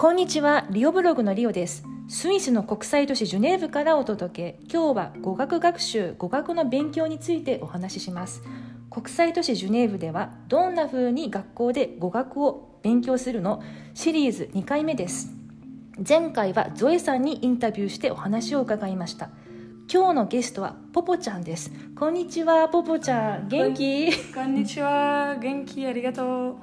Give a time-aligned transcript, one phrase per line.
[0.00, 1.84] こんにちは、リオブログのリオです。
[2.08, 4.58] スイスの国際都市ジュネーブからお届け。
[4.72, 8.42] 今日は語学学習、語学の勉強についてお話しします。
[8.88, 13.62] 国際都市ジュネーブではどんな風に学校で語学を勉強するの？
[13.92, 15.34] シリーズ2回目です。
[16.08, 19.28] 前回はゾエさんにインタビューしてお話を伺いました。
[19.92, 21.70] 今日のゲストはポポちゃんです。
[21.94, 23.48] こんにちは、ポポちゃん。
[23.48, 24.10] 元気？
[24.32, 25.36] こんにちは。
[25.38, 26.56] 元気ありがとう。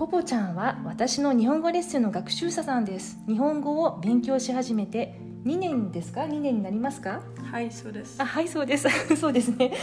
[0.00, 3.18] ポポちゃんは私の日本語レッスンの学習者さんです。
[3.28, 7.20] 日本語を勉強し始めて2年ですか ?2 年になりますか？
[7.52, 8.24] はい、そうですあ。
[8.24, 8.88] はい、そうです。
[9.14, 9.74] そうですね。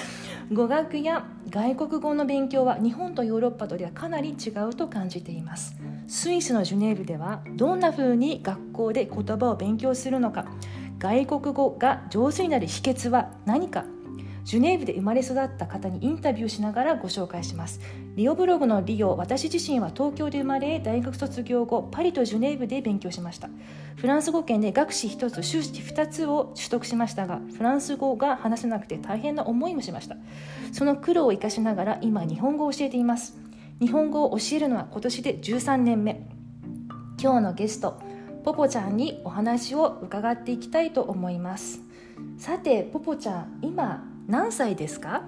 [0.52, 5.78] 語学や外国語の勉強は日本とヨーロッパとではかなり違うと感じています。
[6.08, 10.46] スイスのジュネーブではどんな風に学校で言葉を勉強するのか、
[10.98, 13.86] 外国語が上手になる秘訣は何か、
[14.48, 17.82] ジュネーブで生まれ育った方にインタビューしながらご紹介します。
[18.16, 23.50] リオブログのリオ、私自身は東京で生まれ、大学卒業後、パリとジュネーブで勉強しました。
[23.98, 30.16] フランス語圏で学士1つ、修士2つを取得しましたが、フランス語が話せなくて大変な思いもしました。
[30.72, 33.38] その苦労を生かしながら今、日本語を教えています。
[33.82, 36.26] 日本語を教えるのは今年で13年目。
[37.22, 38.00] 今日のゲスト、
[38.46, 41.82] ポポちゃんにお話を伺っていきたいと思います。
[42.38, 45.24] さて、ポポちゃん、今何歳ですか？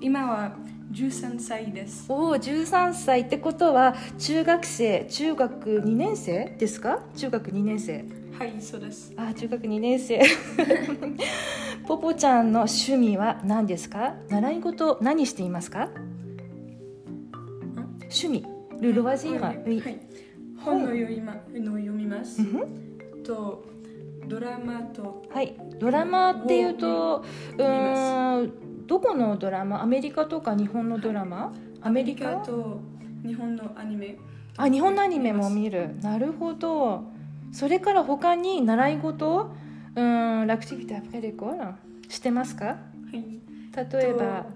[0.00, 0.56] 今は
[0.92, 2.06] 13歳です。
[2.08, 7.00] おお13歳ってことは中学生中学2年生ですか？
[7.16, 8.04] 中学2年生。
[8.38, 9.12] はい、そうです。
[9.16, 10.20] あ中学2年生。
[11.86, 14.14] ポポちゃんの趣味は何ですか？
[14.28, 15.88] 習い事何していますか？
[18.02, 18.44] 趣味。
[18.80, 20.00] ルロワジーラはい、はい。
[20.58, 22.42] 本の読みまの読みます。
[23.24, 23.64] と
[24.28, 25.54] ドラマとはい。
[25.78, 27.24] ドラマっていうと
[27.56, 29.82] うんどこのドラマ？
[29.82, 31.52] アメリカとか日本のドラマ？
[31.80, 32.36] アメリカ？
[32.36, 32.80] と
[33.24, 34.16] 日本のアニメ。
[34.56, 35.96] あ日本のアニメも見る。
[36.00, 37.04] なるほど。
[37.52, 39.50] それから他に習い事？
[39.94, 41.54] うんラクティビティアプレレコ
[42.08, 42.64] してますか？
[42.64, 42.78] は
[43.12, 43.14] い。
[43.92, 44.46] 例えば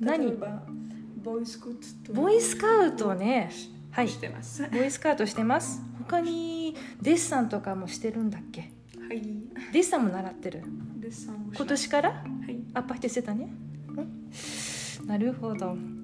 [0.00, 0.26] 何？
[0.26, 0.62] 例えば
[1.22, 2.12] ボーイスカウト。
[2.12, 3.50] とボーイスカウトね。
[3.90, 4.08] はい。
[4.08, 4.62] してます。
[4.62, 5.82] はボーイスカウトしてます。
[5.98, 8.72] 他にデッサンとかもしてるんだっけ？
[9.14, 9.22] い。
[9.72, 10.62] デッサンも習ってる？
[11.00, 12.10] デッサンをします今年から？
[12.10, 12.16] は
[12.48, 12.58] い。
[12.74, 13.44] アッパしてしてたね。
[13.44, 15.06] ん。
[15.06, 15.72] なるほど。
[15.72, 15.98] うん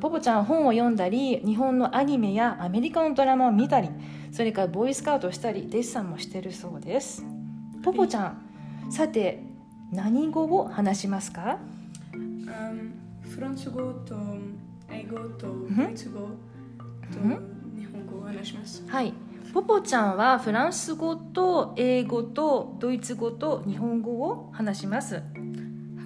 [0.00, 3.88] ポポちゃん本を読んだり日本のアニメやアメリカのドラマを見たり
[4.32, 7.24] それからボーイスカウトをしたりデッサンもしてるそうです。
[7.84, 9.44] ポポちゃんさて
[9.92, 11.58] 何語を話しますか？
[12.14, 12.94] うん。
[13.22, 14.16] フランス語と
[14.90, 16.28] 英語とんドイツ語と
[17.22, 17.76] うん。
[17.78, 18.84] 日本語を話します。
[18.88, 19.14] はい
[19.52, 25.14] ポポちゃんはフランス語と英語とドイツ語と日本語を話します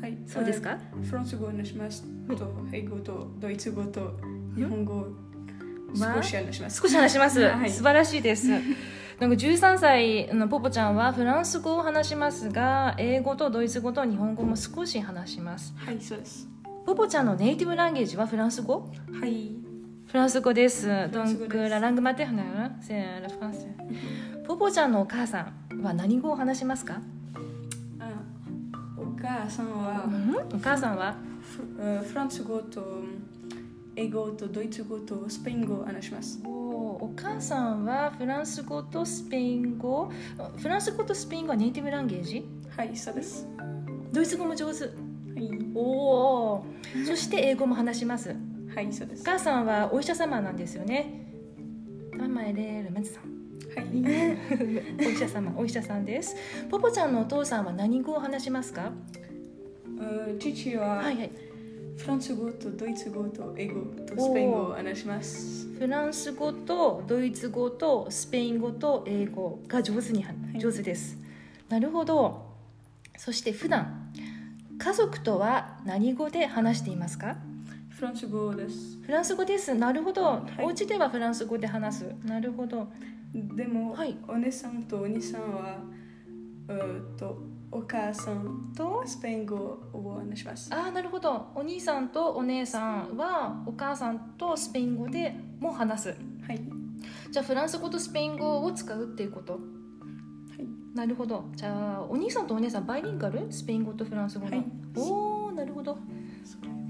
[0.01, 0.17] はい。
[0.27, 0.73] そうですか？
[0.73, 2.05] あフランス語を話します
[2.37, 4.19] と英語とドイツ語と
[4.57, 5.07] 日本語を
[5.95, 6.81] 少し話します。
[6.81, 8.49] 少し話します、はい素晴らしいです
[9.21, 16.49] なんか13歳のポポちゃんはフランス語を話しますが英語とドイツ語と日本語も少し話しますはい、そうです。
[16.87, 18.89] ポポちゃんのネイティブランゲージはフランス語？
[19.21, 19.51] はい。
[20.11, 20.89] フランス語です。
[20.89, 23.69] ランス Donc 語です la langue maternelle c'est le français.
[24.45, 27.01] ポポちゃんのお母さんは何語を話しますか？
[28.01, 28.11] あ
[28.99, 30.05] お母さんは
[30.53, 31.15] お母さんは？
[32.03, 33.05] フランス語と
[33.95, 36.41] 英語とドイツ語とスペイン語を話します。
[36.45, 40.11] おお母さんはフランス語とスペイン語？
[40.57, 42.45] フランス語とスペイン語はネイティブランゲージ？
[42.77, 43.47] はい、そうです。
[44.11, 44.87] ドイツ語も上手。
[44.87, 44.91] は
[45.39, 45.51] い。
[45.73, 45.81] お
[46.55, 46.65] お。
[47.07, 48.35] そして英語も話します。
[48.75, 49.23] はい、そうです。
[49.23, 51.27] お母さんはお医者様なんですよね。
[52.17, 53.25] ママエレルメツさん。
[53.75, 53.89] はい。
[55.07, 56.37] お医者様、お医者さんです。
[56.69, 58.93] ポポちゃんのお父さんは何語を話しますか？
[59.99, 61.31] あ父ははいはい。
[61.97, 65.69] フランス語とドイツ語と英語とスペイン語を話します。
[65.79, 70.21] フランス語とドイツ語とスペイン語と英語が上手に
[70.55, 71.19] い上手です、
[71.69, 72.51] なるほど
[73.17, 74.13] そして普段
[74.79, 77.37] 家族とは何語で話していますか？
[78.01, 78.99] フランス語です。
[79.03, 79.75] フランス語です。
[79.75, 80.63] なるほど、い。
[80.63, 82.15] お家ではフランス語で話す。
[82.25, 82.89] なるほど。
[83.35, 84.17] でも、はい。
[84.27, 85.77] お姉さんとお兄さんは、
[86.67, 87.37] うーと
[87.71, 89.55] お母さんとスペイン語
[89.93, 90.75] を話します。
[90.75, 91.49] ああなるほど。
[91.55, 96.09] お兄さんとお姉さんはお母さんとスペイン語でも話す。
[96.49, 96.61] はい。
[97.31, 99.53] じゃあフランス語とスペイン語を使うっていうこと？
[99.53, 99.59] は
[100.59, 100.97] い。
[100.97, 101.45] なるほど。
[101.55, 103.53] じゃあお兄さんとお姉さんバイリンガル？
[103.53, 104.65] スペイン語とフランス語の、はい。
[104.97, 105.99] おおなるほど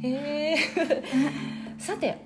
[0.03, 0.57] へえ
[1.79, 2.19] さて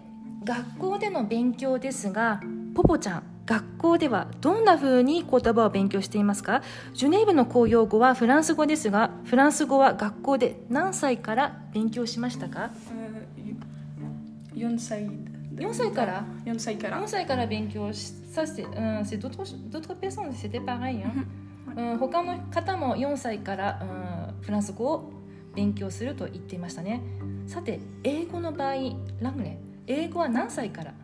[0.44, 2.40] 学校での勉強ですが
[2.74, 6.62] ポポちゃん学校ではどんな風に言葉を勉強していますか？
[6.94, 12.70] ジュネーブの公用語はフランス語ですがフランス語は学校で何歳から勉強しましたか
[14.54, 15.10] ？4歳
[15.56, 17.02] 4歳から？4歳から。
[17.02, 18.70] 4歳から勉強しさせて、うん、
[19.02, 21.08] c'est d'autres d'autres personnes c'était pareil よ、
[21.76, 25.12] うん、他の方も4歳から、うん、フランス語を
[25.54, 27.02] 勉強すると言っていましたね
[27.46, 28.74] さて英語の場合
[29.20, 30.94] ラムネ英語は何歳から？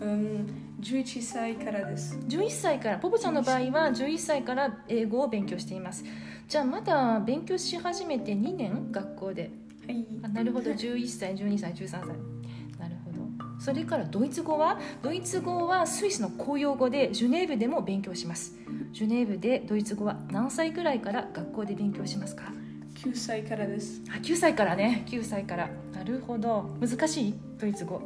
[0.00, 2.18] うん11歳からです。
[2.28, 2.98] 11歳から。
[2.98, 6.04] ポポちゃんの場合は11歳から英語を勉強しています。
[6.48, 9.50] じゃあまだ勉強し始めて2年学校で。
[9.86, 10.06] はい。
[10.22, 10.70] あなるほど。
[10.70, 12.00] 11歳12歳13歳。
[12.00, 13.60] なるほど。
[13.60, 14.78] それからドイツ語は？
[15.02, 18.54] ドイツ語はスイスの公用語でジュネーブでも勉強します。
[18.92, 22.52] ジュネーブでドイツ語は何歳くらいから学校で勉強しますか？
[22.96, 24.00] 9歳からです。
[24.08, 25.04] あ9歳からね。
[25.06, 25.68] 9歳から。
[25.92, 26.64] なるほど。
[26.80, 28.00] 難しいドイツ語。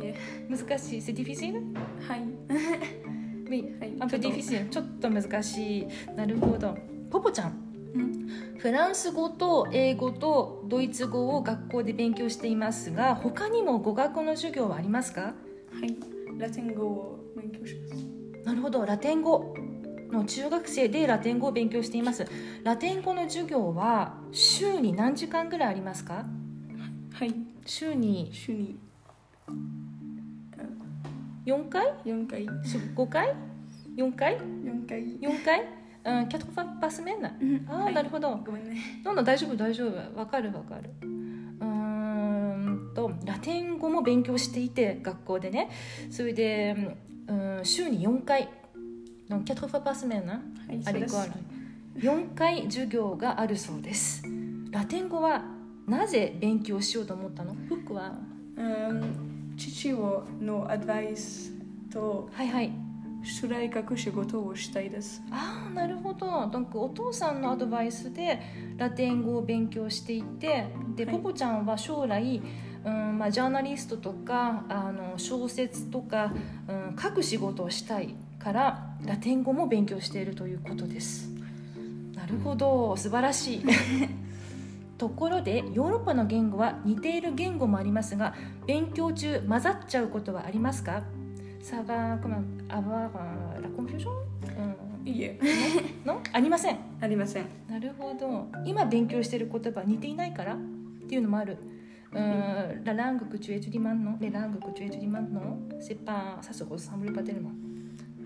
[0.02, 0.14] え。
[0.48, 1.00] 難しい。
[1.00, 1.60] C'est difficile?
[2.08, 2.22] はい。
[3.48, 3.92] Oui はい。
[3.98, 4.34] un peu ちょっ
[4.66, 4.70] と。
[4.70, 5.86] ちょっと難しい。
[6.16, 6.76] なるほど。
[7.10, 7.52] ポポちゃん。
[7.94, 8.56] うん。
[8.58, 15.20] フランス語と英語とドイツ語を学校で勉強していますが他にも語学の授業はありますか？
[15.20, 15.34] は
[15.84, 15.94] い。
[16.38, 18.06] ラテン語を勉強します。
[18.46, 18.84] なるほど。
[18.86, 19.54] ラテン語
[20.12, 22.26] の中学生でラテン語を勉強しています。
[22.64, 26.24] ラテン語の授業は週に何時間ぐらいありますか？
[27.12, 27.34] はい。
[27.64, 28.30] 週に。
[28.32, 28.78] 週に。
[31.46, 32.46] 4回？4回。
[32.46, 33.34] 5回
[33.96, 35.02] ？4回？4回。
[35.20, 35.64] 4回？
[36.04, 37.24] うん、4 fois par semaine
[37.68, 37.94] ああ、はい。
[37.94, 38.36] なるほど。
[38.46, 38.76] ごめんね。
[39.04, 40.18] どんどん大丈夫大丈夫。
[40.18, 40.90] わかるわかる。
[41.02, 45.70] うーんとラテン語も勉強していて学校でね。
[46.10, 46.76] それで、
[47.26, 48.48] うん、週に4回
[49.28, 50.34] 4 fois par semaine は
[50.72, 51.14] いあれそうです。
[51.16, 51.38] か
[51.96, 54.22] 4回授業があるそうです。
[54.70, 55.44] ラテン語は
[55.86, 57.54] なぜ勉強しようと思ったの？
[57.68, 58.18] 僕は
[58.56, 61.52] うん父をのアドバイス
[61.90, 62.72] とはいはい。
[63.24, 65.20] 将来学仕事をしたいです。
[65.32, 66.26] ああなるほど。
[66.48, 68.40] donc お父さんのアドバイスで
[68.76, 71.14] ラテン語を勉強していてで、はい。
[71.16, 72.40] ポポちゃんは将来、
[72.84, 76.32] うんまあ、ジャーナリストとかあの小説とか、
[76.68, 78.14] うん、書く仕事をしたい
[78.46, 81.28] からラテン語も勉強しているということです。
[82.14, 82.96] なるほど。
[82.96, 83.64] 素晴らしい。
[84.96, 88.34] ところでヨーロッパの言語は似ている言語もありますが
[88.64, 91.02] 勉強中混ざっちゃうことはありますか？
[91.60, 92.28] サバーク
[92.68, 94.10] アバーラコンフューョ
[95.04, 95.08] ン？
[95.10, 95.40] いえ、
[96.06, 96.78] う、ありません。
[97.00, 97.46] ありません。
[97.68, 98.46] なるほど。
[98.64, 100.54] 今勉強している言葉似ていないから？
[100.54, 100.58] っ
[101.08, 101.58] ていうのもある。
[102.84, 107.66] ラランググチュエチリマンのレラングクチュエチュリマンのセッパーサスゴサムルパテルマン。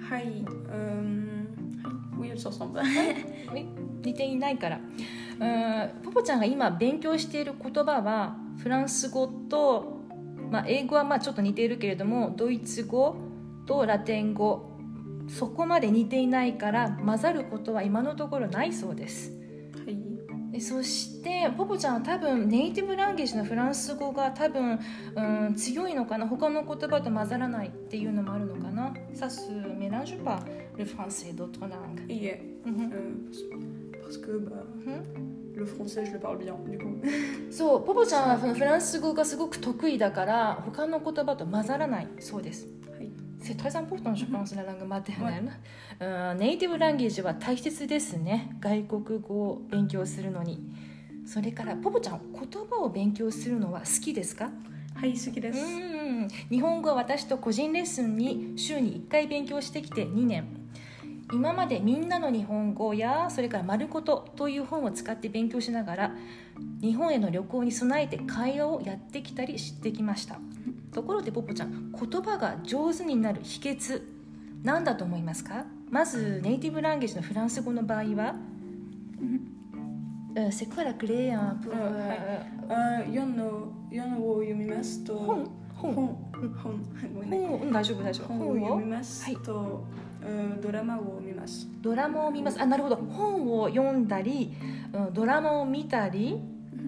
[0.09, 1.49] はいうん。
[1.83, 2.83] はい Oui, elles se ressemblent
[3.57, 3.65] え
[4.05, 4.81] 似ていないから。
[5.41, 10.03] うんポポちゃんが今勉強している言葉はフランス語と、
[10.51, 13.17] まあ、英語はまあちょっと似ているけれどもドイツ語
[13.67, 14.69] とラテン語。
[15.29, 19.40] そこまで似ていないから混ざることは今のところないそうです。
[20.51, 24.81] でそしてポポちゃんは多分ネイティブランゲージのフランス語が多分、
[25.15, 26.27] うん、強いのかな？
[26.27, 30.41] 他の言葉と混ざらないっていうのもあるのかな？Ça se mélange pas
[30.77, 32.43] le français d'autres langues いいえ。
[32.67, 32.75] うん。
[32.75, 32.81] うん。
[32.91, 34.65] Euh, parce que bah,
[35.55, 37.01] le français je le parle bien du coup
[37.51, 42.67] そうポポちゃんはフランス語がすごく得意だから他の言葉と混ざらないそうです。
[42.67, 42.80] はい
[43.43, 45.51] C'est très important, je pense, la langue maternelle.
[46.01, 48.57] うんネイティブランゲージは大切ですね。
[48.61, 50.61] 外国語を勉強するのに。
[51.27, 54.51] それから、ポポちゃん、言葉を勉強するのは好きですか？
[54.95, 55.63] はい好きですう
[56.25, 60.45] ん日本語は私と個人レッスンに週に1回勉強してきて2年
[61.33, 66.13] 今までみんなの日本語やそれから「丸ごと」という本を使って勉強しながら
[66.83, 70.39] 日本への旅行に備えて会話をやってきたりしてきました
[70.93, 74.03] ところでポポちゃん言葉が上手になる秘訣
[74.63, 75.65] 何だと思いますか？
[75.91, 78.35] まずネイティブランゲージのフランス語の場合は
[80.37, 82.19] Euh, C'est quoi la clé pour, うんはい
[82.69, 86.17] euh, あ読の読のを読みますと本本本
[86.63, 88.29] 本大丈夫大丈夫。
[88.29, 89.37] 本を読みますはい。
[89.39, 89.85] と、
[90.25, 91.67] うんドラマを見ます。
[91.83, 92.61] ドラマを見ます。
[92.63, 92.97] あなるほど。
[92.97, 94.55] 本を読んだり、
[94.93, 96.39] うん、ドラマを見たり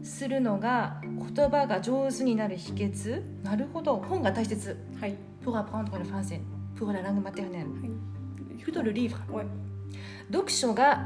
[0.05, 1.02] するのが
[1.35, 3.23] 言葉が上手になる秘訣。
[3.43, 3.97] なるほど。
[3.97, 4.77] 本が大切。
[5.01, 5.17] はい。
[5.45, 6.41] Pour apprendre le français。
[6.77, 8.63] Pour la langue maternelle はい。
[8.63, 9.45] plutôt le livre Ouais
[10.31, 11.05] 読書が、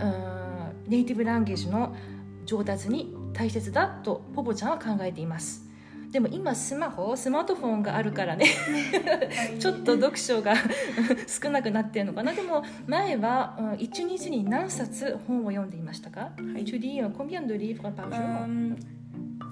[0.86, 1.96] うん、ネイティブランゲージの
[2.44, 5.66] 上達に大切だとポポちゃんは考えています。
[6.12, 8.46] でも今スマホスマートフォンがあるからね。
[8.46, 9.58] はい。
[9.58, 10.54] ちょっと読書が
[11.26, 12.32] 少なくなってるのかな。
[12.32, 16.64] でも前は、うん、1日に何冊本を読んでいましたか、はい。
[16.64, 18.76] Tu lis euh, combien de livres par jour、うん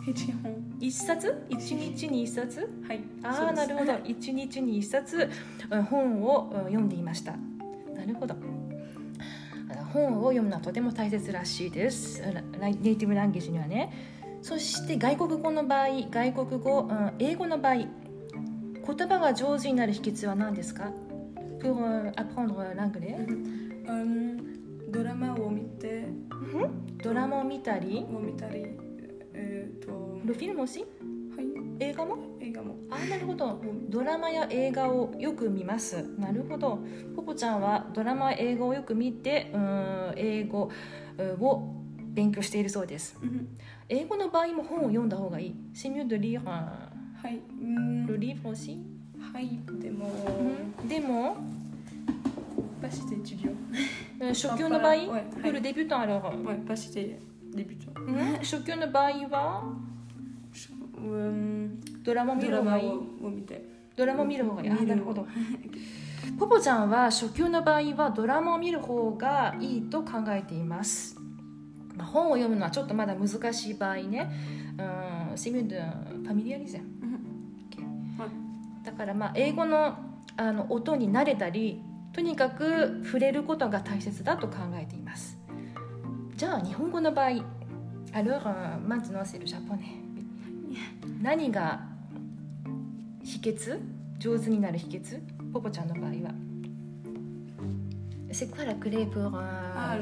[0.06, 2.68] 一本1冊？1日に1冊？
[2.86, 3.00] はい。
[3.22, 3.92] ああなるほど。
[3.92, 5.30] 1日に1冊
[5.70, 7.32] うん本をうん読んでいました。
[7.96, 8.34] なるほど。
[9.70, 12.22] あ本を読むのはとても大切らしいです。
[12.80, 13.92] ネイティブランゲージにはね。
[14.42, 17.88] そして外国語の場合外国語、うん英語の場合言
[19.08, 20.90] 葉が上手になる秘訣は何ですか
[21.60, 23.26] ？Pour euh, apprendre l'anglais
[23.88, 24.90] うん。
[24.92, 26.04] ドラマを見て。
[27.02, 28.04] ドラマを見たり。
[28.12, 28.66] を見たり
[29.34, 30.80] えっ、と Le film aussi
[31.36, 31.46] はい。
[31.80, 32.16] 映画も？
[32.40, 32.76] 映画も。
[32.90, 33.60] あなるほど。
[33.88, 36.02] ドラマや映画をよく見ます。
[36.18, 36.78] なるほど。
[37.16, 40.70] ポポちゃんはドラマや映画をよく見てうーん英語
[41.40, 41.74] うを
[42.14, 43.16] 勉強しているそうです。
[43.22, 43.48] うん。
[43.88, 45.54] 英語の場合も本を読んだ方がいい。
[45.74, 47.40] C'est mieux de lire un- はい。
[47.60, 48.06] うん。
[48.06, 48.78] le livre aussi
[49.32, 49.58] はい。
[49.80, 50.06] でも
[50.88, 51.36] でも
[52.80, 53.54] pas cité étudiant
[54.20, 55.08] うん初級の場合、はい。
[55.08, 55.24] はい。
[55.42, 57.18] pour le débutant alors ouais pas cité
[57.54, 59.64] débutant うん初級の場合は
[60.96, 63.64] うんドラマを見ドラマる方がいいを見て
[63.96, 65.26] ドラマを見る方がいいあ見るなるほど
[66.38, 71.16] ポポちゃんは初級の場合はドラマを見る方がいいと考えています、
[71.94, 74.30] まあ、本を読むのはちょっとまだ難しい場合ね
[75.32, 75.76] うんセミュード
[76.22, 76.80] ファミリアリゼ
[78.84, 79.96] だからまあ英語の
[80.36, 81.80] あの音に慣れたり
[82.12, 85.03] とにかく触れることが大切だと考えています
[86.44, 87.28] じゃあ日本語の場合
[88.12, 89.96] Alors euh, maintenant c'est le japonais
[91.22, 91.80] 何が
[93.22, 93.80] 秘訣？
[94.18, 95.22] 上手になる秘訣？
[95.54, 96.34] ポポちゃんの場合は。
[98.30, 99.40] C'est quoi la clé pour euh,
[99.74, 99.96] Ah,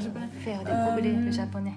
[0.44, 1.74] faire Euh, découvrir le japonais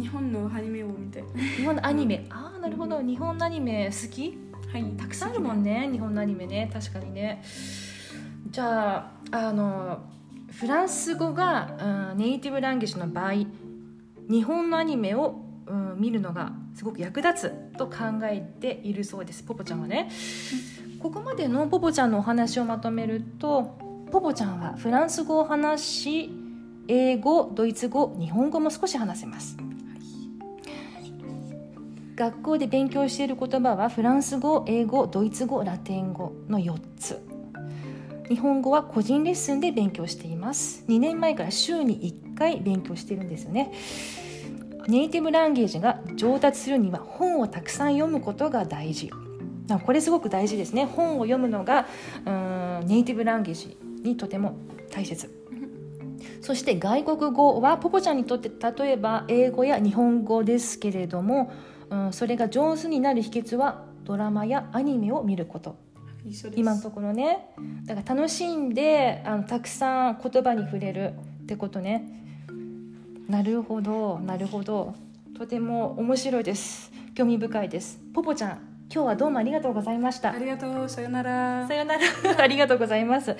[0.00, 1.24] 日本のアニメを見て。
[1.58, 2.26] 日本のアニメ。
[2.30, 3.02] ああなるほど。
[3.02, 4.38] 日本のアニメ好き？
[4.72, 4.84] はい。
[4.96, 5.88] たくさんあるもんね。
[5.90, 6.70] 日本のアニメね。
[6.72, 7.42] 確かにね。
[8.52, 9.98] じゃああの
[10.52, 13.32] フランス語が、うん、ネイティブランゲージの場合
[14.30, 20.10] 日本のアニメを、うん、見るのがすごく役立つと考えているそうですポポちゃんはね。
[21.00, 23.76] ここまでのポポちゃんのお話をまとめると
[24.10, 26.30] ポポちゃんはフランス語を話し
[26.88, 29.56] 英語ドイツ語日本語も少し話せます。
[32.16, 37.33] 学校で勉強している言葉はフランス語英語ドイツ語ラテン語の4つ
[38.28, 40.84] 日本語は個人レッスンで勉強しています。
[40.88, 42.00] 2年前から週に
[42.34, 43.72] 1回勉強してるんですよね。
[44.88, 49.10] ネイティブランゲージが上達するには本をたくさん読むことが大事。
[49.70, 50.84] あこれすごく大事ですね。
[50.84, 51.86] 本を読むのが
[52.26, 54.56] うんネイティブランゲージにとても
[54.90, 55.30] 大切。
[56.40, 61.52] そして外国語はポポちゃんにとって例えば英語や日本語ですけれども、
[61.90, 65.83] うん、それが上手になる秘訣はドラマやアニメを見ること。
[66.56, 67.50] 今のところね。
[67.84, 71.12] だから楽しんであのたくさん言葉に触れる
[71.42, 72.08] ってことね。
[73.28, 74.94] なるほどなるほど。
[75.36, 76.92] とても面白いです。
[77.14, 78.00] 興味深いです。
[78.14, 80.32] ポポちゃん今日はどうもありがとうございました。
[80.32, 80.88] ありがとう。
[80.88, 81.66] さよなら。
[81.66, 82.00] さよなら。
[82.38, 83.36] ありがとうございます。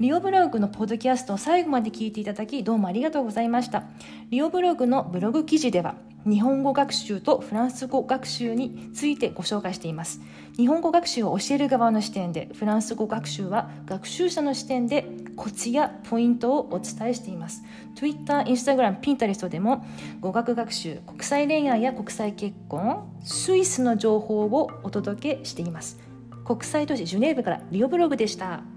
[0.00, 3.84] リオブログのポッドキャストを最後まで聞いていただきどうもありがとうございました。
[4.30, 5.94] リオブログのブログ記事では
[6.28, 10.20] 日本語学習とフランス語学習についてご紹介しています。
[10.56, 15.06] 日本語学習を教える側の視点でフランス語学習は学習者の視点で
[15.36, 17.62] コツやポイントをお伝えしています。
[17.94, 19.86] Twitter、Instagram、Pinterest でも
[20.20, 26.00] 語学学習国際恋愛や国際結婚スイスの情報をお届けしています。
[26.44, 28.62] 国際都市ジュネーブからリオブログでした「